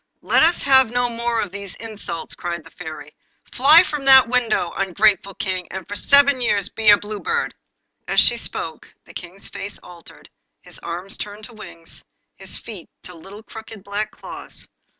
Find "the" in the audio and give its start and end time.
2.63-2.71, 9.05-9.13